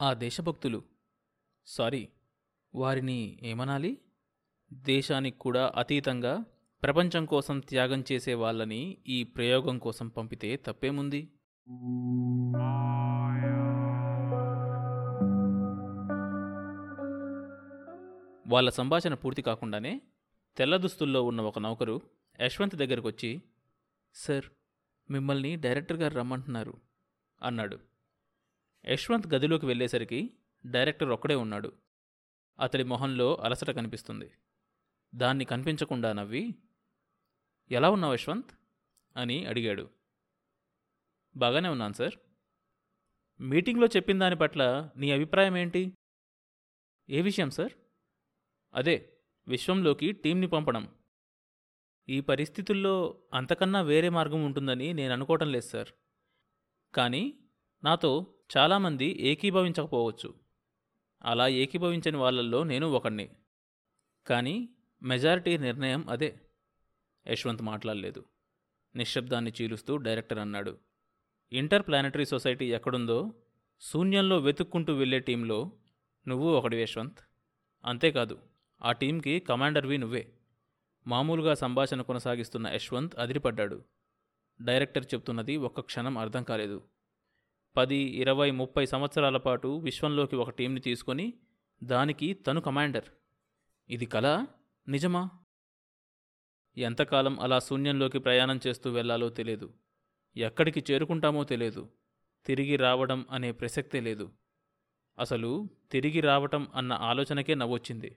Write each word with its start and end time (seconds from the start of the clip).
ఆ 0.00 0.12
దేశభక్తులు. 0.12 0.82
సారీ 1.66 2.08
వారిని 2.74 3.38
ఏమనాలి? 3.42 3.98
దేశానికి 4.72 5.38
కూడా 5.38 5.72
అతీతంగా 5.76 6.44
ప్రపంచం 6.82 7.24
కోసం 7.24 7.60
త్యాగం 7.60 8.04
చేసే 8.12 8.34
వాళ్ళని 8.34 8.98
ఈ 9.08 9.24
ప్రయోగం 9.24 9.78
కోసం 9.78 10.08
పంపితే 10.08 10.56
తప్పేముంది? 10.56 11.28
వాళ్ళ 18.46 18.70
సంభాషణ 18.70 19.14
పూర్తి 19.14 19.42
కాకుండానే 19.42 20.00
తెల్ల 20.56 20.76
దుస్తుల్లో 20.76 21.22
ఉన్న 21.22 21.40
ఒక 21.40 21.58
నౌకరు 21.58 22.00
యశ్వంత్ 22.40 22.76
దగ్గరకు 22.76 23.08
వచ్చి 23.08 23.42
సార్ 24.14 24.44
మిమ్మల్ని 25.10 25.56
డైరెక్టర్ 25.56 25.96
గారు 25.96 26.14
రమ్మంటున్నారు 26.14 26.74
అన్నాడు. 27.42 27.89
యశ్వంత్ 28.86 29.34
గదిలోకి 29.34 29.66
వెళ్ళేసరికి 29.66 30.36
డైరెక్టర్ 30.66 31.08
ఒక్కడే 31.08 31.34
ఉన్నాడు. 31.34 31.72
అతడి 32.60 32.84
మొహంలో 32.84 33.34
అలసట 33.34 33.70
కనిపిస్తుంది. 33.70 34.32
దాన్ని 35.14 35.44
కనిపించకుండా 35.44 36.12
నవ్వి 36.12 36.54
ఎలా 37.70 37.90
ఉన్నావు 37.90 38.14
యశ్వంత్? 38.14 38.50
అని 39.16 39.46
అడిగాడు. 39.46 39.90
బాగానే 41.36 41.68
ఉన్నాను 41.68 41.92
సార్. 41.92 42.12
మీటింగ్లో 43.40 43.86
చెప్పిన 43.86 44.18
దాని 44.18 44.36
పట్ల 44.36 44.90
నీ 44.96 45.10
అభిప్రాయం 45.10 45.56
ఏంటి? 45.56 45.92
ఏ 47.10 47.20
విషయం 47.20 47.50
సార్? 47.50 47.72
అదే 48.74 49.12
విశ్వంలోకి 49.48 50.12
టీంని 50.12 50.46
పంపడం. 50.46 50.94
ఈ 52.08 52.20
పరిస్థితుల్లో 52.20 53.22
అంతకన్నా 53.34 53.80
వేరే 53.80 54.08
మార్గం 54.08 54.44
ఉంటుందని 54.44 54.92
నేను 54.92 55.12
అనుకోవటం 55.12 55.52
లేదు 55.52 55.68
సార్. 55.68 55.88
కానీ 56.94 57.38
నాతో 57.84 58.34
చాలామంది 58.56 59.04
ఏకీభవించకపోవచ్చు. 59.20 60.34
అలా 61.22 61.48
ఏకీభవించని 61.48 62.16
వాళ్ళల్లో 62.16 62.64
నేను 62.64 62.86
ఒకడిని 62.86 63.30
కానీ 64.26 64.68
మెజారిటీ 65.02 65.58
నిర్ణయం 65.58 66.08
అదే. 66.08 66.40
యశ్వంత్ 67.28 67.62
మాట్లాడలేదు. 67.62 68.24
నిశ్శబ్దాన్ని 68.96 69.52
చీలుస్తూ 69.62 69.96
డైరెక్టర్ 69.96 70.38
అన్నాడు. 70.38 70.78
ఇంటర్ 71.52 71.86
ప్లానటరీ 71.86 72.24
సొసైటీ 72.24 72.74
ఎక్కడుందో 72.74 73.32
శూన్యంలో 73.80 74.38
వెతుక్కుంటూ 74.38 74.94
వెళ్ళే 74.94 75.18
టీంలో 75.18 75.72
నువ్వు 76.28 76.50
ఒకటి 76.50 76.76
యశ్వంత్. 76.76 77.18
అంతేకాదు 77.84 78.38
ఆ 78.82 78.92
టీంకి 78.92 79.40
కమాండర్వి 79.40 79.98
నువ్వే. 79.98 80.32
మామూలుగా 81.06 81.54
సంభాషణ 81.54 82.02
కొనసాగిస్తున్న 82.02 82.68
యశ్వంత్ 82.68 83.18
అదిరిపడ్డాడు. 83.18 83.84
డైరెక్టర్ 84.62 85.06
చెప్తున్నది 85.14 85.56
ఒక్క 85.56 85.80
క్షణం 85.80 86.18
అర్థం 86.18 86.42
కాలేదు. 86.42 86.82
పది 87.76 87.96
ఇరవై 87.96 88.50
ముప్పై 88.50 88.86
సంవత్సరాల 88.86 89.36
పాటు 89.36 89.68
విశ్వంలోకి 89.68 90.36
ఒక 90.36 90.50
టీంని 90.50 90.80
తీసుకొని 90.80 91.34
దానికి 91.84 92.34
తను 92.34 92.60
కమాండర్. 92.60 93.04
ఇది 93.90 94.06
కళ 94.06 94.46
నిజమా? 94.88 95.30
ఎంతకాలం 96.76 97.40
అలా 97.40 97.58
శూన్యంలోకి 97.58 98.18
ప్రయాణం 98.18 98.60
చేస్తూ 98.66 98.90
వెళ్ళాలో 98.90 99.28
తెలియదు 99.28 99.74
ఎక్కడికి 100.36 100.92
చేరుకుంటామో 100.92 101.44
తెలియదు 101.44 101.88
తిరిగి 102.46 102.76
రావడం 102.76 103.26
అనే 103.30 103.52
ప్రసక్తే 103.52 104.00
లేదు. 104.00 104.30
అసలు 105.18 105.68
తిరిగి 105.92 106.20
రావటం 106.20 106.68
అన్న 106.74 106.92
ఆలోచనకే 106.92 107.54
నవ్వొచ్చింది. 107.54 108.16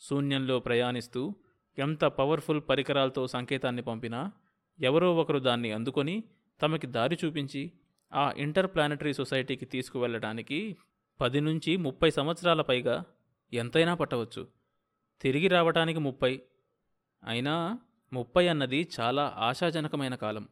శూన్యంలో 0.00 0.58
ప్రయాణిస్తూ 0.58 1.34
ఎంత 1.78 2.04
పవర్ఫుల్ 2.04 2.62
పరికరాలతో 2.68 3.26
సంకేతాన్ని 3.26 3.82
పంపినా 3.82 4.32
ఎవరో 4.80 5.16
ఒకరు 5.16 5.38
దాన్ని 5.38 5.72
అందుకొని 5.72 6.24
తమకి 6.62 6.86
దారి 6.86 7.18
చూపించి 7.24 7.72
ఆ 8.12 8.32
ఇంటర్ 8.36 8.66
ప్లానటరీ 8.66 9.12
సొసైటీకి 9.12 9.64
తీసుకువెళ్ళడానికి 9.64 10.76
పది 11.20 11.40
నుంచి 11.40 11.76
ముప్పై 11.76 12.10
సంవత్సరాల 12.10 12.60
పైగా 12.60 13.04
ఎంతైనా 13.52 13.94
పట్టవచ్చు. 13.94 14.48
తిరిగి 15.20 15.48
రావటానికి 15.48 15.98
ముప్పై. 15.98 16.42
అయినా 17.24 17.78
ముప్పై 18.12 18.48
అన్నది 18.48 18.88
చాలా 19.00 19.34
ఆశాజనకమైన 19.36 20.14
కాలం. 20.14 20.48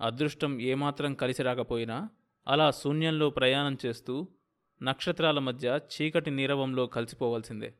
అదృష్టం 0.00 0.60
ఏమాత్రం 0.60 1.14
కలిసి 1.14 1.42
రాకపోయినా 1.42 2.08
అలా 2.48 2.70
శూన్యంలో 2.70 3.30
ప్రయాణం 3.30 3.78
చేస్తూ 3.86 4.28
నక్షత్రాల 4.82 5.38
మధ్య 5.38 5.80
చీకటి 5.96 6.30
నీరవంలో 6.30 6.86
కలిసిపోవాల్సిందే. 6.86 7.74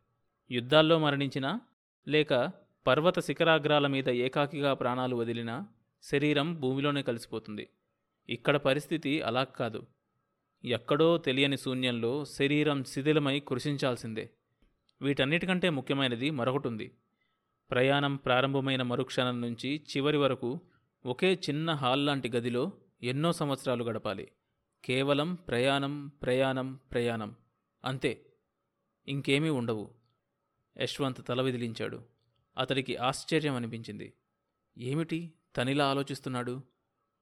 యుద్ధాల్లో 0.51 0.99
మరణించినా 0.99 1.61
లేక 2.09 2.53
పర్వత 2.87 3.19
శిఖరాగ్రాల 3.19 3.87
మీద 3.87 4.09
ఏకాకిగా 4.09 4.75
ప్రాణాలు 4.75 5.17
వదిలినా 5.17 5.67
శరీరం 6.03 6.61
భూమిలోనే 6.61 7.03
కలిసిపోతుంది. 7.03 7.69
ఇక్కడ 8.29 8.57
పరిస్థితి 8.57 9.23
అలా 9.23 9.45
కాదు. 9.45 9.87
ఎక్కడో 10.65 11.19
తెలియని 11.19 11.59
శూన్యంలో 11.59 12.25
శరీరం 12.25 12.85
శిథిలమై 12.85 13.41
కృషించాల్సిందే. 13.41 14.31
వీటన్నిటికంటే 15.03 15.71
ముఖ్యమైనది 15.71 16.31
మరొకటి 16.31 16.69
ఉంది 16.69 16.97
ప్రయాణం 17.71 18.17
ప్రారంభమైన 18.17 18.83
మరుక్షణం 18.83 19.41
నుంచి 19.41 19.87
చివరి 19.97 20.17
వరకు 20.17 20.61
ఒకే 21.07 21.35
చిన్న 21.35 21.71
హాల్ 21.71 22.07
లాంటి 22.07 22.29
గదిలో 22.29 22.73
ఎన్నో 23.03 23.33
సంవత్సరాలు 23.33 23.85
గడపాలి. 23.85 24.29
కేవలం 24.85 25.35
ప్రయాణం 25.35 26.09
ప్రయాణం 26.09 26.75
ప్రయాణం. 26.93 27.37
అంతే. 27.85 28.27
ఇంకేమీ 29.09 29.49
ఉండవు. 29.49 29.91
యశ్వంత్ 30.81 31.27
తల 31.27 31.43
విదిలించాడు. 31.43 32.05
అతడికి 32.59 32.97
ఆశ్చర్యం 32.97 33.55
అనిపించింది. 33.55 34.13
ఏమిటి 34.79 35.33
తనిలా 35.57 35.91
ఆలోచిస్తున్నాడు? 35.91 36.63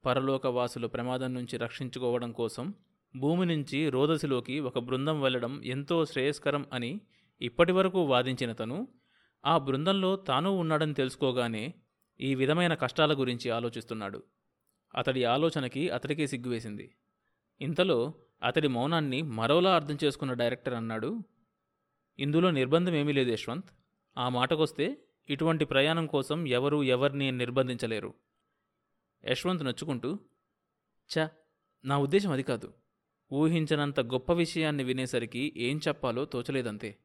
పరలోకవాసులు 0.06 0.88
ప్రమాదం 0.88 1.34
నుంచి 1.34 1.56
రక్షించుకోవడం 1.56 2.32
కోసం 2.32 2.74
భూమి 3.16 3.46
నుంచి 3.46 3.90
రోదసిలోకి 3.90 4.60
ఒక 4.60 4.78
బృందం 4.78 5.22
వెళ్ళడం 5.22 5.62
ఎంతో 5.64 6.04
శ్రేయస్కరం 6.04 6.66
అని 6.72 7.00
ఇప్పటివరకు 7.40 7.98
వాదించిన 7.98 8.52
తను 8.52 8.88
ఆ 9.46 9.58
బృందంలో 9.58 10.16
తాను 10.16 10.50
ఉన్నాడని 10.50 10.94
తెలుసుకోగానే 10.94 11.74
ఈ 12.20 12.34
విధమైన 12.34 12.74
కష్టాల 12.74 13.20
గురించి 13.20 13.50
ఆలోచిస్తున్నాడు. 13.50 14.22
అతడి 14.94 15.24
ఆలోచనకి 15.24 15.90
అతడికే 15.90 16.26
సిగ్గువేసింది. 16.26 16.94
ఇంతలో 17.60 18.14
అతడి 18.42 18.68
మౌనాన్ని 18.68 19.22
మరోలా 19.22 19.74
అర్థం 19.74 19.98
చేసుకున్న 20.04 20.32
డైరెక్టర్ 20.32 20.74
అన్నాడు 20.74 21.22
ఇందులో 22.18 22.50
నిర్బంధం 22.50 22.94
ఏమీ 22.94 23.12
లేదు 23.12 23.30
యశ్వంత్. 23.30 23.70
ఆ 24.18 24.28
మాటకొస్తే 24.28 24.98
ఇటువంటి 25.28 25.64
ప్రయాణం 25.64 26.06
కోసం 26.06 26.48
ఎవరూ 26.48 26.82
ఎవరిని 26.82 27.32
నిర్బంధించలేరు. 27.32 28.14
యశ్వంత్ 29.24 29.64
నొచ్చుకుంటూ 29.64 30.18
చ 31.18 31.28
నా 31.84 31.98
ఉద్దేశం 31.98 32.32
అది 32.32 32.42
కాదు. 32.42 32.74
ఊహించనంత 33.32 34.00
గొప్ప 34.00 34.32
విషయాన్ని 34.32 34.84
వినేసరికి 34.84 35.54
ఏం 35.56 35.80
చెప్పాలో 35.88 36.24
తోచలేదంతే. 36.24 36.98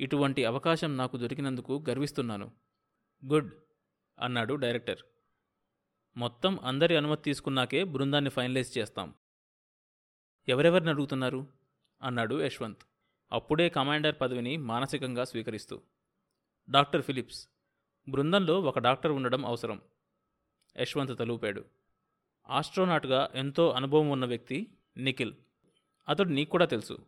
ఇటువంటి 0.00 0.44
అవకాశం 0.44 0.96
నాకు 0.96 1.16
దొరికినందుకు 1.16 1.84
గర్విస్తున్నాను. 1.88 2.52
గుడ్ 3.26 3.54
అన్నాడు 4.18 4.54
డైరెక్టర్. 4.54 4.98
మొత్తం 6.16 6.60
అందరి 6.62 6.96
అనుమతి 6.96 7.22
తీసుకున్నాకే 7.22 7.84
బృందాన్ని 7.84 8.30
ఫైనలైజ్ 8.30 8.78
చేస్తాం. 8.78 9.14
ఎవరెవరిని 10.48 10.90
అడుగుతున్నారు? 10.90 11.46
అన్నాడు 12.02 12.42
యశ్వంత్. 12.42 12.82
అప్పుడే 13.32 13.68
కమాండర్ 13.68 14.16
పదవిని 14.20 14.56
మానసికంగా 14.56 15.24
స్వీకరిస్తూ. 15.24 15.82
డాక్టర్ 16.70 17.02
ఫిలిప్స్ 17.02 17.48
బృందంలో 18.08 18.60
ఒక 18.60 18.78
డాక్టర్ 18.78 19.12
ఉండడం 19.12 19.46
అవసరం. 19.46 19.80
యశ్వంత్ 20.80 21.18
తలూపాడు. 21.18 21.64
ఆస్ట్రోనాట్గా 22.48 23.30
ఎంతో 23.34 23.70
అనుభవం 23.70 24.10
ఉన్న 24.10 24.24
వ్యక్తి 24.24 24.74
నిఖిల్. 24.96 25.34
అతడు 26.08 26.28
నీకు 26.28 26.50
కూడా 26.50 26.64
తెలుసు. 26.64 26.98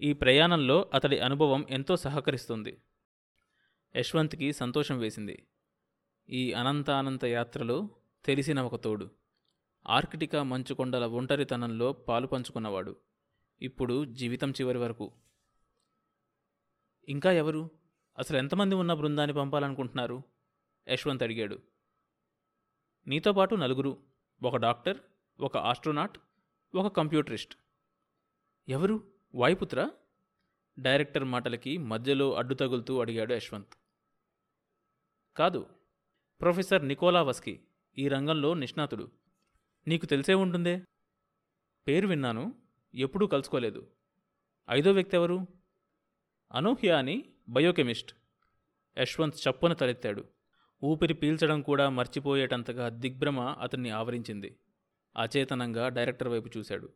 ఈ 0.00 0.12
ప్రయాణంలో 0.12 0.90
అతడి 0.94 1.18
అనుభవం 1.18 1.66
ఎంతో 1.70 1.96
సహకరిస్తుంది. 1.96 2.82
యశ్వంత్కి 3.96 4.52
సంతోషం 4.52 4.98
వేసింది. 4.98 5.46
ఈ 6.28 6.52
అనంతానంత 6.52 7.24
యాత్రలో 7.24 7.88
తెలిసిన 8.24 8.62
ఒక 8.62 8.76
తోడు. 8.76 9.10
ఆర్కిటికా 9.86 10.42
మంచుకొండల 10.42 11.06
ఒంటరితనంలో 11.06 11.92
పాలు 11.92 12.26
పంచుకున్నవాడు. 12.26 12.96
ఇప్పుడు 13.62 14.04
జీవితం 14.04 14.50
చివరి 14.50 14.78
వరకు. 14.78 15.12
ఇంకా 17.08 17.32
ఎవరు? 17.32 17.70
అసలు 18.18 18.36
ఎంతమంది 18.36 18.74
ఉన్న 18.74 18.94
బృందాన్ని 18.94 19.36
పంపాలనుకుంటున్నారు? 19.36 20.22
యశ్వంత్ 20.88 21.22
అడిగాడు. 21.22 21.58
నీతో 23.06 23.32
పాటు 23.32 23.54
నలుగురు 23.54 24.02
ఒక 24.42 24.56
డాక్టర్ 24.56 24.98
ఒక 25.40 25.56
ఆస్ట్రోనాట్ 25.56 26.18
ఒక 26.74 26.96
కంప్యూటరిస్ట్. 26.96 27.56
ఎవరు? 28.68 29.12
వాయుపుత్ర? 29.34 29.90
డైరెక్టర్ 30.78 31.24
మాటలకి 31.24 31.78
మధ్యలో 31.78 32.34
అడ్డు 32.34 32.54
తగులుతూ 32.54 33.00
అడిగాడు 33.00 33.34
యశ్వంత్. 33.34 33.74
కాదు 35.36 35.66
ప్రొఫెసర్ 36.40 36.88
నికోలా 36.88 37.22
వస్కి 37.22 37.60
ఈ 37.98 38.08
రంగంలో 38.08 38.54
నిష్ణాతుడు. 38.54 39.10
నీకు 39.86 40.06
తెలిసే 40.06 40.34
ఉంటుందే? 40.34 40.82
పేరు 41.88 42.06
విన్నాను 42.06 42.54
ఎప్పుడూ 42.94 43.26
కలుసుకోలేదు. 43.26 43.90
ఐదో 44.70 44.92
వ్యక్తి 44.92 45.16
ఎవరు? 45.16 45.46
అనూహ్య 46.52 46.90
అని 46.90 47.32
బయోకెమిస్ట్. 47.48 48.16
యశ్వంత్ 48.98 49.48
చప్పున 49.48 49.72
తలెత్తాడు. 49.72 50.24
ఊపిరి 50.84 51.14
పీల్చడం 51.14 51.62
కూడా 51.62 51.88
మర్చిపోయేటంతగా 51.88 52.88
దిగ్భ్రమ 52.88 53.40
అతన్ని 53.40 53.90
ఆవరించింది. 53.90 54.56
అచేతనంగా 55.16 55.88
డైరెక్టర్ 55.88 56.28
వైపు 56.28 56.58
చూశాడు. 56.58 56.92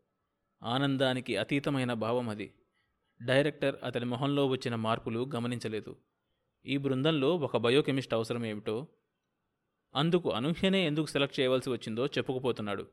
ఆనందానికి 0.62 1.37
అతీతమైన 1.37 1.93
భావం 1.93 2.29
అది. 2.29 2.55
డైరెక్టర్ 3.23 3.77
అతని 3.85 4.05
మొహంలో 4.05 4.47
వచ్చిన 4.47 4.75
మార్పులు 4.75 5.31
గమనించలేదు. 5.35 5.97
ఈ 6.67 6.77
బృందంలో 6.77 7.37
ఒక 7.37 7.56
బయోకెమిస్ట్ 7.56 8.15
అవసరం 8.15 8.47
ఏమిటో? 8.47 8.87
అందుకు 9.94 10.32
అనూహ్యనే 10.32 10.87
ఎందుకు 10.87 11.06
సెలెక్ట్ 11.06 11.41
చేయవలసి 11.41 11.71
వచ్చిందో 11.71 12.06
చెప్పుకుపోతున్నాడు. 12.06 12.87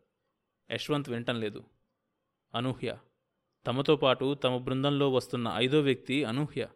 యశ్వంత్ 0.72 1.10
వినటం 1.10 1.40
లేదు 1.40 1.64
అనూహ్య. 2.56 2.98
తమతో 3.68 3.96
పాటు 3.96 4.34
తమ 4.34 4.58
బృందంలో 4.58 5.10
వస్తున్న 5.12 5.52
ఐదో 5.56 5.82
వ్యక్తి 5.82 6.24
అనూహ్య. 6.24 6.68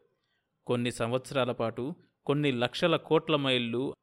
కొన్ని 0.68 0.92
సంవత్సరాల 0.92 1.52
పాటు 1.52 1.96
కొన్ని 2.25 2.52
లక్షల 2.52 2.96
కోట్ల 2.96 3.36
మైళ్ళు 3.36 3.94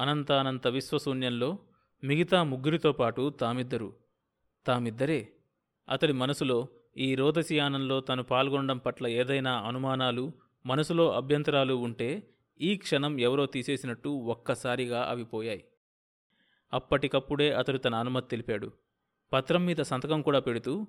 అనంతానంత 0.00 0.66
విశ్వశూన్యంలో 0.66 1.58
మిగతా 2.04 2.42
ముగ్గురితో 2.42 2.92
పాటు 2.92 3.30
తామిద్దరు. 3.30 3.96
తామిద్దరే. 4.66 5.32
అతడి 5.88 6.12
మనసులో 6.12 6.68
ఈ 6.96 7.14
రోదసియానంలో 7.14 8.00
తను 8.00 8.22
పాల్గొనడం 8.22 8.78
పట్ల 8.78 9.06
ఏదైనా 9.06 9.60
అనుమానాలు 9.60 10.32
మనసులో 10.66 11.12
అభ్యంతరాలు 11.12 11.74
ఉంటే 11.74 12.30
ఈ 12.60 12.76
క్షణం 12.76 13.20
ఎవరో 13.20 13.46
తీసేసినట్టు 13.46 14.08
ఒక్కసారిగా 14.08 15.02
అవి 15.02 15.24
పోయాయి. 15.24 15.64
అప్పటికప్పుడే 16.72 17.52
అతడు 17.52 17.78
తన 17.78 17.94
అనుమతి 17.94 18.28
తెలిపాడు. 18.28 18.72
పత్రం 19.32 19.66
మీద 19.66 19.76
సంతకం 19.76 20.22
కూడా 20.22 20.40
పెడుతూ 20.40 20.86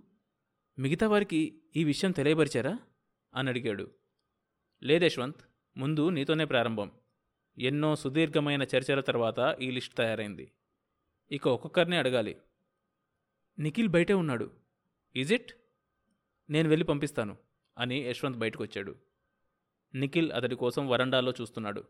మిగతా 0.80 1.08
వారికి 1.08 1.62
ఈ 1.76 1.84
విషయం 1.84 2.12
తెలియపరిచారా? 2.12 2.80
అని 3.36 3.50
అడిగాడు. 3.50 3.92
లేదేశ్వంత్ 4.84 5.42
ముందు 5.78 6.10
నీతోనే 6.10 6.46
ప్రారంభం. 6.46 6.92
ఎన్నో 7.58 7.96
సుదీర్ఘమైన 7.96 8.64
చర్చల 8.64 9.00
తర్వాత 9.00 9.58
ఈ 9.62 9.72
లిస్ట్ 9.72 9.98
తయారైంది. 9.98 10.52
ఇక 11.32 11.48
ఒక్కొక్కరిని 11.48 11.96
అడగాలి. 11.96 12.38
నిఖిల్ 13.60 13.90
బయటే 13.90 14.14
ఉన్నాడు. 14.14 14.52
ఈజ్ 15.16 15.34
ఇట్ 15.34 15.52
నేను 16.50 16.70
వెళ్ళి 16.70 16.86
పంపిస్తాను 16.86 17.38
అని 17.78 18.00
యశ్వంత్ 18.00 18.38
బయటకు 18.38 18.64
వచ్చాడు 18.64 18.96
నిఖిల్ 19.96 20.32
అతడి 20.32 20.56
కోసం 20.56 20.88
వరండాలో 20.88 21.34
చూస్తున్నాడు. 21.42 21.84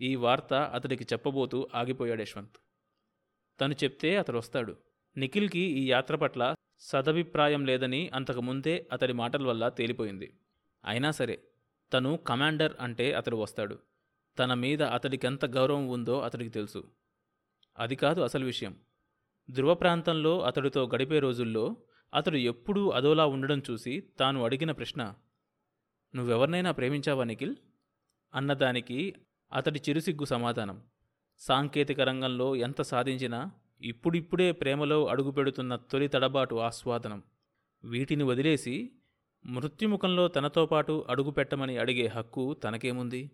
ఈ 0.00 0.14
వార్త 0.14 0.54
అతడికి 0.54 1.04
చెప్పబోతూ 1.04 1.68
ఆగిపోయాడు 1.74 2.22
యశ్వంత్. 2.22 2.56
తను 3.60 3.74
చెప్తే 3.74 4.16
అతడు 4.16 4.38
వస్తాడు 4.38 4.76
నిఖిల్కి 5.16 5.58
ఈ 5.58 5.90
యాత్ర 5.90 6.16
పట్ల 6.16 6.54
సదభిప్రాయం 6.78 7.66
లేదని 7.66 8.10
అంతకుముందే 8.14 8.86
అతడి 8.92 9.12
మాటల 9.12 9.46
వల్ల 9.46 9.68
తేలిపోయింది. 9.68 10.34
అయినా 10.84 11.10
సరే 11.10 11.42
తను 11.92 12.16
కమాండర్ 12.16 12.72
అంటే 12.80 13.12
అతడు 13.12 13.36
వస్తాడు. 13.36 13.78
తన 14.38 14.54
మీద 14.54 14.82
అతడికెంత 14.82 15.44
గౌరవం 15.44 15.88
ఉందో 15.88 16.20
అతడికి 16.20 16.50
తెలుసు. 16.50 16.84
అది 17.78 17.96
కాదు 17.96 18.20
అసలు 18.20 18.44
విషయం. 18.44 18.76
ధృవ 19.50 19.74
ప్రాంతంలో 19.74 20.40
అతడితో 20.40 20.90
గడిపే 20.94 21.18
రోజుల్లో 21.18 21.76
అతడు 22.14 22.36
ఎప్పుడూ 22.36 22.90
అదోలా 22.90 23.26
ఉండడం 23.26 23.62
చూసి 23.70 24.00
తాను 24.00 24.44
అడిగిన 24.44 24.72
ప్రశ్న 24.72 25.14
నువ్వెవరినైనా 26.14 26.72
ప్రేమించావా 26.72 27.24
నిఖిల్? 27.24 27.56
అన్నదానికి 28.34 29.14
అతడి 29.52 29.80
చిరుసిగ్గు 29.88 30.24
సమాధానం. 30.24 30.82
సాంకేతిక 31.38 32.00
రంగంలో 32.00 32.56
ఎంత 32.56 32.82
సాధించినా 32.82 33.50
ఇప్పుడిప్పుడే 33.82 34.52
ప్రేమలో 34.52 35.06
అడుగుపెడుతున్న 35.06 35.76
తొలి 35.76 36.08
తడబాటు 36.08 36.54
ఆస్వాదనం. 36.54 37.22
వీటిని 37.84 38.24
వదిలేసి 38.24 38.92
మృత్యుముఖంలో 39.46 40.28
తనతో 40.28 40.66
పాటు 40.66 41.04
అడుగుపెట్టమని 41.08 41.78
అడిగే 41.78 42.06
హక్కు 42.06 42.54
తనకేముంది? 42.54 43.30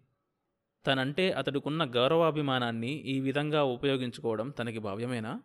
తనంటే 0.88 1.32
అతడుకున్న 1.32 1.84
గౌరవాభిమానాన్ని 1.84 2.90
ఈ 2.90 3.20
విధంగా 3.20 3.62
ఉపయోగించుకోవడం 3.62 4.50
తనకి 4.50 4.78
భావ్యమేనా? 4.78 5.42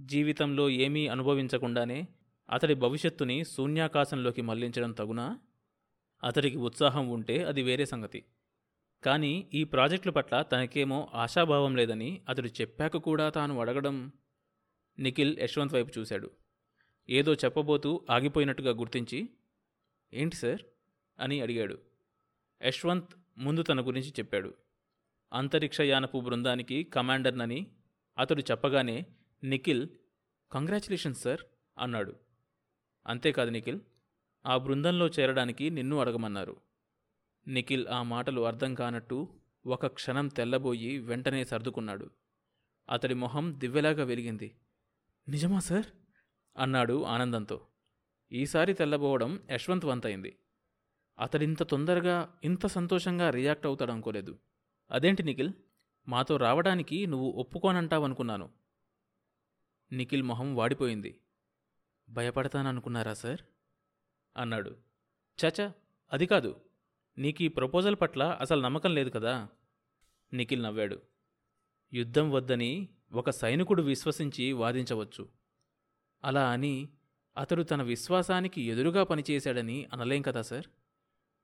జీవితంలో 0.00 0.70
ఏమీ 0.70 1.06
అనుభవించకుండానే 1.06 2.08
అతడి 2.50 2.74
భవిష్యత్తుని 2.74 3.44
శూన్యాకాశంలోకి 3.44 4.42
మళ్ళించడం 4.42 4.92
తగునా? 4.92 5.38
అతడికి 6.24 6.56
ఉత్సాహం 6.56 7.08
ఉంటే 7.08 7.44
అది 7.44 7.62
వేరే 7.62 7.86
సంగతి. 7.86 8.24
కానీ 9.04 9.48
ఈ 9.54 9.64
ప్రాజెక్టుల 9.64 10.10
పట్ల 10.10 10.42
తనకేమో 10.42 11.08
ఆశాభావం 11.14 11.76
లేదని 11.76 12.22
అతడు 12.28 12.48
చెప్పాక 12.48 12.96
కూడా 12.96 13.28
తాను 13.28 13.60
అడగడం 13.60 14.12
నిఖిల్ 14.98 15.38
యశ్వంత్ 15.38 15.74
వైపు 15.74 15.98
చూశాడు. 15.98 16.30
ఏదో 17.10 17.34
చెప్పబోతూ 17.34 18.06
ఆగిపోయినట్టుగా 18.10 18.72
గుర్తించి 18.72 19.28
ఏంటి 20.14 20.36
సార్? 20.36 20.62
అని 21.20 21.40
అడిగాడు. 21.40 21.78
యశ్వంత్ 22.62 23.29
ముందు 23.40 23.62
తన 23.62 23.86
గురించి 23.86 24.08
చెప్పాడు. 24.08 24.54
అంతరిక్షయానపు 25.32 26.20
బృందానికి 26.20 26.84
కమాండర్నని 26.84 27.66
అతడు 28.18 28.42
చెప్పగానే 28.50 29.06
నిఖిల్ 29.44 29.88
కంగ్రాచులేషన్స్ 30.52 31.22
సార్ 31.22 31.40
అన్నాడు. 31.78 32.16
అంతేకాదు 33.06 33.50
నిఖిల్ 33.50 33.80
ఆ 34.46 34.56
బృందంలో 34.56 35.06
చేరడానికి 35.06 35.70
నిన్ను 35.70 35.98
అడగమన్నారు. 35.98 36.56
నిఖిల్ 37.48 37.88
ఆ 37.88 38.02
మాటలు 38.02 38.40
అర్థం 38.40 38.74
కానట్టు 38.74 39.28
ఒక 39.66 39.86
క్షణం 39.86 40.28
తెల్లబోయి 40.28 40.98
వెంటనే 40.98 41.44
సర్దుకున్నాడు. 41.44 42.10
అతడి 42.90 43.14
మొహం 43.14 43.54
దివ్వెలాగా 43.58 44.04
వెలిగింది. 44.04 44.54
నిజమా 45.28 45.58
సార్? 45.58 45.86
అన్నాడు 46.56 47.02
ఆనందంతో. 47.02 47.66
ఈసారి 48.32 48.72
తెల్లబోవడం 48.72 49.40
యశ్వంత్ 49.50 49.84
వంతైంది 49.84 50.36
అతడింత 51.20 51.62
తొందరగా 51.62 52.38
ఇంత 52.44 52.66
సంతోషంగా 52.66 53.30
రియాక్ట్ 53.30 53.66
అవుతాడు 53.66 53.92
అనుకోలేదు. 53.92 54.38
అదేంటి 54.90 55.22
నిఖిల్? 55.22 55.52
మాతో 56.08 56.36
రావడానికి 56.36 57.06
నువ్వు 57.06 57.30
ఒప్పుకోనంటావనుకున్నాను. 57.30 58.50
నిఖిల్ 59.92 60.22
మొహం 60.22 60.56
వాడిపోయింది. 60.56 61.20
భయపడతాననుకున్నారా 62.10 63.14
సార్? 63.14 63.40
అన్నాడు. 64.36 64.76
చచా 65.44 65.72
అది 66.12 66.26
కాదు. 66.26 66.60
నీకు 67.18 67.42
ఈ 67.42 67.48
ప్రపోజల్ 67.48 67.96
పట్ల 68.00 68.38
అసలు 68.40 68.60
నమ్మకం 68.60 68.94
లేదు 68.94 69.10
కదా? 69.10 69.48
నిఖిల్ 70.32 70.62
నవ్వాడు. 70.62 71.02
యుద్ధం 71.94 72.30
వద్దని 72.30 72.88
ఒక 73.12 73.30
సైనికుడు 73.30 73.82
విశ్వసించి 73.82 74.52
వాదించవచ్చు. 74.52 75.28
అలా 76.24 76.50
అని 76.50 76.88
అతడు 77.36 77.62
తన 77.62 77.82
విశ్వాసానికి 77.82 78.62
ఎదురుగా 78.62 79.04
పనిచేశాడని 79.04 79.88
అనలేం 79.92 80.22
కదా 80.22 80.42
సార్? 80.42 80.64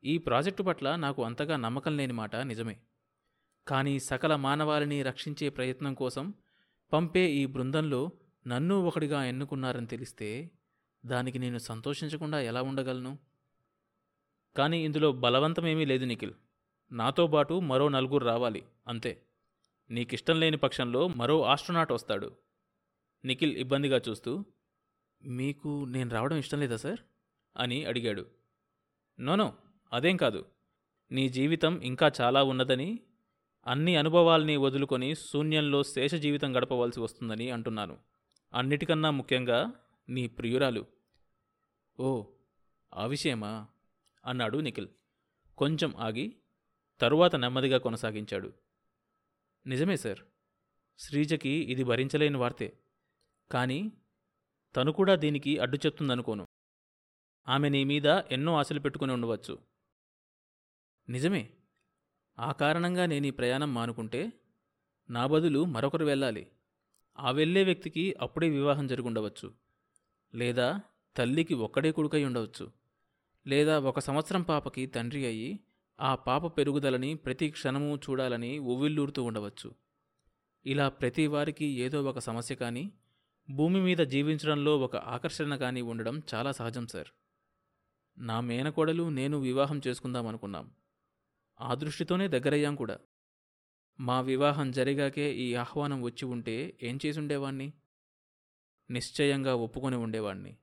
ఈ 0.05 0.19
ప్రాజెక్టు 0.19 0.63
పట్ల 0.63 0.97
నాకు 0.97 1.25
అంతగా 1.25 1.57
నమ్మకం 1.57 1.97
లేని 1.97 2.13
మాట 2.13 2.37
నిజమే. 2.37 2.81
కానీ 3.69 4.01
సకల 4.01 4.37
మానవాళిని 4.37 5.03
రక్షించే 5.03 5.49
ప్రయత్నం 5.49 5.95
కోసం 5.95 6.35
పంపే 6.93 7.31
ఈ 7.31 7.47
బృందంలో 7.47 8.11
నన్ను 8.47 8.81
ఒకడిగా 8.81 9.25
ఎన్నుకున్నారని 9.25 9.87
తెలిస్తే 9.87 10.51
దానికి 11.07 11.39
నేను 11.39 11.59
సంతోషించకుండా 11.59 12.41
ఎలా 12.41 12.63
ఉండగలను? 12.63 13.19
కానీ 14.57 14.85
ఇందులో 14.85 15.13
బలవంతమేమీ 15.13 15.85
లేదు 15.85 16.05
నిఖిల్. 16.05 16.35
నాతో 16.93 17.27
పాటు 17.27 17.55
మరో 17.55 17.89
నలుగురు 17.89 18.25
రావాలి 18.25 18.67
అంతే. 18.89 19.27
నీకిష్టం 19.91 20.41
లేని 20.41 20.57
పక్షంలో 20.57 21.09
మరో 21.09 21.43
ఆస్ట్రోనాట్ 21.43 21.93
వస్తాడు. 21.93 22.37
నిఖిల్ 23.25 23.57
ఇబ్బందిగా 23.57 24.01
చూస్తూ 24.09 24.45
మీకు 25.25 25.85
నేను 25.85 26.11
రావడం 26.11 26.37
ఇష్టం 26.37 26.61
లేదా 26.61 26.77
సార్? 26.77 26.99
అని 27.57 27.85
అడిగాడు. 27.85 28.27
నోనో 29.21 29.55
అదేం 29.97 30.17
కాదు. 30.17 30.45
నీ 31.13 31.29
జీవితం 31.29 31.81
ఇంకా 31.81 32.13
చాలా 32.21 32.43
ఉన్నదని 32.43 33.01
అన్ని 33.67 33.97
అనుభవాల్ని 33.97 34.57
వదులుకొని 34.57 35.15
శూన్యంలో 35.15 35.83
శేష 35.83 36.15
జీవితం 36.15 36.57
గడపవలసి 36.57 37.01
వస్తుందని 37.01 37.51
అంటున్నాను. 37.51 37.99
అన్నిటికన్నా 38.55 39.11
ముఖ్యంగా 39.11 39.73
నీ 40.09 40.29
ప్రియురాలు. 40.29 40.87
ఓ 42.01 42.25
ఆ 42.95 43.07
విషయమా? 43.07 43.67
అన్నాడు 44.27 44.59
నిఖిల్. 44.59 44.89
కొంచెం 45.59 45.95
ఆగి 45.97 46.37
తరువాత 47.01 47.37
నెమ్మదిగా 47.37 47.79
కొనసాగించాడు. 47.79 48.53
నిజమే 49.67 49.97
సార్. 49.97 50.19
శ్రీజకి 50.99 51.49
ఇది 51.49 51.85
భరించలేని 51.85 52.37
వార్తే. 52.37 52.79
కానీ 53.51 53.93
తను 54.77 54.93
కూడా 54.93 55.15
దీనికి 55.15 55.59
అడ్డు 55.59 55.77
చెప్తుందనుకోను 55.77 56.47
ఆమె 57.49 57.69
నీ 57.69 57.85
మీద 57.85 58.07
ఎన్నో 58.07 58.57
ఆశలు 58.57 58.81
పెట్టుకుని 58.81 59.13
ఉండవచ్చు. 59.13 59.76
నిజమే. 61.09 61.51
ఆ 62.39 62.53
కారణంగా 62.53 63.07
నేను 63.07 63.27
ఈ 63.27 63.31
ప్రయాణం 63.31 63.75
మానుకుంటే 63.75 64.33
నా 65.11 65.27
బదులు 65.27 65.65
మరొకరు 65.65 66.05
వెళ్ళాలి. 66.05 66.51
ఆ 67.19 67.31
వెళ్ళే 67.31 67.65
వ్యక్తికి 67.65 68.17
అప్పుడే 68.21 68.49
వివాహం 68.49 68.87
జరుగుండవచ్చు. 68.87 69.55
లేదా 70.35 70.81
తల్లికి 71.17 71.55
ఒక్కడే 71.55 71.93
కొడుకై 71.93 72.25
ఉండవచ్చు. 72.25 72.73
లేదా 73.47 73.79
ఒక 73.79 73.99
సంవత్సరం 73.99 74.43
పాపకి 74.43 74.87
తండ్రి 74.87 75.27
అయ్యి 75.27 75.61
ఆ 76.01 76.15
పాప 76.15 76.59
పెరుగుదలని 76.59 77.15
ప్రతి 77.15 77.51
క్షణము 77.51 77.97
చూడాలని 77.97 78.59
ఉవ్విల్లూరుతూ 78.59 79.25
ఉండవచ్చు. 79.25 79.75
ఇలా 80.67 80.89
ప్రతి 80.89 81.27
వారికి 81.27 81.67
ఏదో 81.67 82.03
ఒక 82.03 82.19
సమస్య 82.19 82.55
కానీ 82.55 82.93
భూమి 83.51 83.81
మీద 83.81 83.99
జీవించడంలో 83.99 84.79
ఒక 84.79 84.97
ఆకర్షణ 84.97 85.57
కానీ 85.57 85.81
ఉండడం 85.81 86.23
చాలా 86.35 86.53
సహజం 86.53 86.87
సార్. 86.87 87.09
నా 88.19 88.41
మేనకోడలు 88.41 89.09
నేను 89.09 89.39
వివాహం 89.39 89.81
చేసుకుందాం 89.87 90.27
అనుకున్నాం. 90.27 90.71
ఆ 91.61 91.75
దృష్టితోనే 91.75 92.29
దగ్గరయ్యాం 92.29 92.75
కూడా. 92.75 92.99
మా 94.01 94.21
వివాహం 94.21 94.71
జరిగాకే 94.71 95.35
ఈ 95.35 95.55
ఆహ్వానం 95.55 96.03
వచ్చి 96.03 96.25
ఉంటే 96.25 96.79
ఏం 96.83 96.99
చేసుండేవాణ్ణి? 97.07 97.73
నిశ్చయంగా 98.91 99.55
ఒప్పుకొని 99.55 99.97
ఉండేవాణ్ణి. 99.97 100.57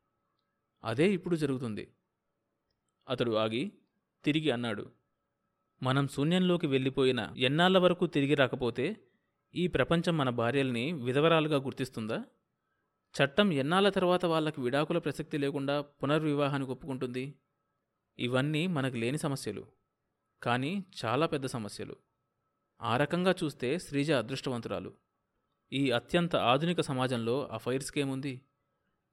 అదే 0.84 1.14
ఇప్పుడు 1.14 1.36
జరుగుతుంది. 1.36 1.94
అతడు 3.10 3.32
ఆగి 3.32 3.72
తిరిగి 4.24 4.52
అన్నాడు 4.52 4.92
మనం 5.84 6.08
శూన్యంలోకి 6.08 6.68
వెళ్ళిపోయిన 6.68 7.34
ఎన్నాళ్ళ 7.38 7.78
వరకు 7.78 8.08
తిరిగి 8.08 8.36
రాకపోతే 8.36 8.98
ఈ 9.56 9.68
ప్రపంచం 9.68 10.18
మన 10.18 10.30
భార్యల్ని 10.30 10.92
విధవరాలుగా 10.92 11.58
గుర్తిస్తుందా? 11.58 12.26
చట్టం 13.16 13.54
ఎన్నాళ్ళ 13.54 13.90
తర్వాత 13.90 14.26
వాళ్ళకి 14.26 14.62
విడాకుల 14.62 14.98
ప్రసక్తి 14.98 15.38
లేకుండా 15.38 15.82
పునర్వివాహానికి 15.82 16.72
ఒప్పుకుంటుంది? 16.72 17.34
ఇవన్నీ 18.20 18.68
మనకు 18.68 18.96
లేని 18.96 19.18
సమస్యలు. 19.18 19.83
కానీ 20.44 20.86
చాలా 21.06 21.26
పెద్ద 21.26 21.46
సమస్యలు. 21.46 21.96
ఆ 22.82 22.98
రకంగా 22.98 23.36
చూస్తే 23.44 23.80
శ్రీజ 23.80 24.12
అదృష్టవంతురాలు. 24.12 24.94
ఈ 25.74 25.92
అత్యంత 25.92 26.36
ఆధునిక 26.36 26.82
సమాజంలో 26.82 27.48
అఫైర్స్కేముంది 27.48 28.42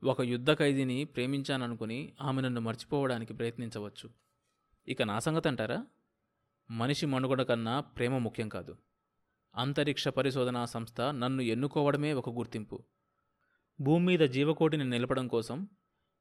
ఒక 0.04 0.20
యుద్ధ 0.20 0.52
ఖైదీని 0.52 1.04
ప్రేమించాననుకుని 1.04 2.12
ఆమె 2.20 2.42
నన్ను 2.42 2.60
మర్చిపోవడానికి 2.60 3.34
ప్రయత్నించవచ్చు. 3.34 4.10
ఇక 4.88 5.02
నా 5.02 5.18
సంగతి 5.18 5.48
అంటారా 5.48 5.86
మనిషి 6.70 7.06
మనుగడ 7.06 7.42
కన్నా 7.42 7.80
ప్రేమ 7.80 8.18
ముఖ్యం 8.18 8.48
కాదు. 8.48 8.76
అంతరిక్ష 9.54 10.08
పరిశోధనా 10.08 10.64
సంస్థ 10.64 11.00
నన్ను 11.00 11.42
ఎన్నుకోవడమే 11.42 12.12
ఒక 12.12 12.30
గుర్తింపు. 12.30 12.84
భూమి 13.80 14.06
మీద 14.06 14.20
జీవకోటిని 14.20 14.84
నిలపడం 14.84 15.28
కోసం 15.28 15.68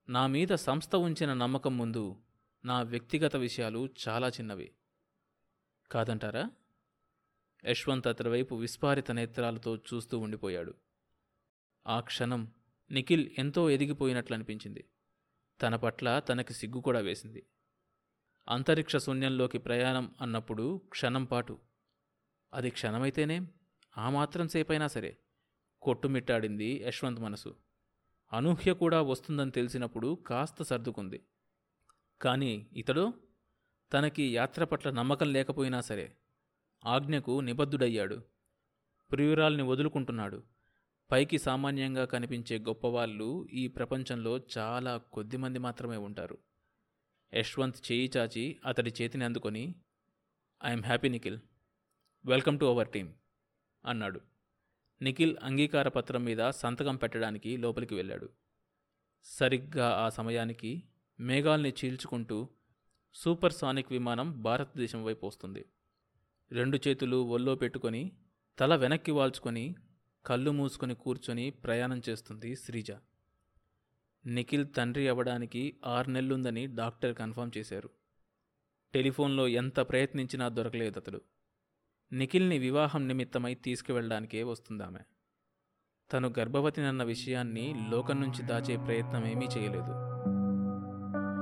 నా 0.09 0.27
మీద 0.27 0.47
సంస్థ 0.47 0.95
ఉంచిన 0.95 1.33
నమ్మకం 1.33 1.77
ముందు 1.77 2.15
నా 2.65 2.81
వ్యక్తిగత 2.81 3.35
విషయాలు 3.35 3.89
చాలా 4.07 4.27
చిన్నవి. 4.27 4.71
కాదంటారా? 5.91 6.49
యశ్వంత్ 7.65 8.07
అతడి 8.07 8.29
వైపు 8.29 8.55
విస్పారిత 8.55 9.11
నేత్రాలతో 9.11 9.77
చూస్తూ 9.77 10.19
ఉండిపోయాడు. 10.19 10.73
ఆ 11.87 11.99
క్షణం 11.99 12.51
నిఖిల్ 12.91 13.29
ఎంతో 13.37 13.69
ఎదిగిపోయినట్లు 13.69 14.35
అనిపించింది 14.35 14.89
తన 15.61 15.75
పట్ల 15.75 16.19
తనకి 16.19 16.53
సిగ్గు 16.53 16.81
కూడా 16.81 16.99
వేసింది. 16.99 17.45
అంతరిక్ష 18.49 18.95
శూన్యంలోకి 18.95 19.57
ప్రయాణం 19.57 20.15
అన్నప్పుడు 20.21 20.81
క్షణం 20.89 21.25
పాటు. 21.25 21.59
అది 22.53 22.69
క్షణమైతేనే 22.69 23.47
ఆ 23.97 24.09
మాత్రం 24.09 24.47
సేపైనా 24.47 24.87
సరే 24.87 25.17
కొట్టుమిట్టాడింది 25.81 26.83
యశ్వంత్ 26.87 27.19
మనసు. 27.19 27.55
అనూహ్య 28.33 28.73
కూడా 28.73 29.01
వస్తుందని 29.01 29.51
తెలిసినప్పుడు 29.51 30.15
కాస్త 30.27 30.63
సర్దుకుంది. 30.63 31.23
కానీ 32.21 32.67
ఇతడు 32.73 33.13
తనకి 33.93 34.35
యాత్ర 34.35 34.63
పట్ల 34.63 34.89
నమ్మకం 34.89 35.33
లేకపోయినా 35.33 35.81
సరే 35.81 36.15
ఆజ్ఞకు 36.85 37.39
నిబద్ధుడయ్యాడు. 37.39 38.23
ప్రియురాల్ని 39.11 39.63
వదులుకుంటున్నాడు. 39.63 40.43
పైకి 41.11 41.39
సామాన్యంగా 41.39 42.05
కనిపించే 42.05 42.59
గొప్పవాళ్ళు 42.59 43.47
ఈ 43.53 43.67
ప్రపంచంలో 43.67 44.41
చాలా 44.57 44.97
కొద్దిమంది 44.97 45.59
మాత్రమే 45.59 45.97
ఉంటారు. 45.97 46.37
యశ్వంత్ 47.33 47.91
చేయి 47.91 48.11
చాచి 48.17 48.59
అతడి 48.65 48.93
చేతిని 49.01 49.25
అందుకొని 49.25 49.75
I'm 50.65 50.83
happy 50.83 51.09
Nikhil. 51.09 51.39
Welcome 52.25 52.59
to 52.59 52.65
our 52.65 52.87
team. 52.87 53.13
అన్నాడు. 53.85 54.21
నిఖిల్ 55.01 55.37
అంగీకార 55.43 55.87
పత్రం 55.87 56.23
మీద 56.23 56.49
సంతకం 56.49 56.95
పెట్టడానికి 56.95 57.57
లోపలికి 57.57 57.95
వెళ్ళాడు. 57.95 58.29
సరిగ్గా 59.23 59.89
ఆ 59.89 60.09
సమయానికి 60.09 60.83
మేఘాల్ని 61.19 61.73
చీల్చుకుంటూ 61.85 62.49
సూపర్ 63.13 63.53
సానిక్ 63.53 63.91
విమానం 63.91 64.41
భారతదేశం 64.41 65.03
వైపు 65.03 65.27
వస్తుంది. 65.27 65.65
రెండు 66.51 66.79
చేతులు 66.87 67.17
ఒళ్ళో 67.17 67.55
పెట్టుకొని 67.55 68.11
తల 68.59 68.75
వెనక్కి 68.75 69.11
వాల్చుకొని 69.11 69.75
కళ్ళు 70.25 70.51
మూసుకొని 70.51 70.95
కూర్చొని 70.95 71.49
ప్రయాణం 71.49 72.01
చేస్తుంది 72.09 72.55
శ్రీజ. 72.55 72.91
నిఖిల్ 74.25 74.67
తండ్రి 74.77 75.07
అవ్వడానికి 75.07 75.79
ఆరు 75.85 76.09
నెలలుందని 76.09 76.67
డాక్టర్ 76.67 77.15
కన్ఫర్మ్ 77.15 77.51
చేశారు. 77.57 77.89
టెలిఫోన్లో 78.93 79.47
ఎంత 79.47 79.79
ప్రయత్నించినా 79.79 80.49
దొరకలేదు 80.49 80.99
అతడు 80.99 81.21
నిఖిల్ని 82.11 82.57
వివాహం 82.57 83.07
నిమిత్తమై 83.07 83.53
తీసుకువెళ్ళడానికే 83.53 84.43
వస్తుందామె. 84.43 84.99
తను 86.13 86.33
గర్భవతినన్న 86.39 87.03
విషయాన్ని 87.03 87.87
లోకం 87.89 88.21
నుంచి 88.21 88.43
దాచే 88.43 88.77
ప్రయత్నం 88.77 89.25
ఏమీ 89.25 89.45
చేయలేదు. 89.45 90.09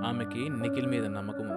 ఆమెకి 0.07 0.49
నిఖిల్ 0.49 0.87
మీద 0.87 1.05
నమ్మకం 1.05 1.56